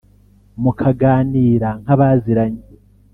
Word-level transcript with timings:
mukaganira 0.61 1.69
nk’abaziranye 1.81 2.63